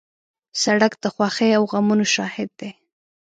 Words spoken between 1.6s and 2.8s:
غمونو شاهد دی.